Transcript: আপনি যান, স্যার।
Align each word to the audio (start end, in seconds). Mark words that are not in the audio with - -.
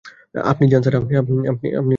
আপনি 0.43 0.65
যান, 0.71 0.81
স্যার। 0.83 0.95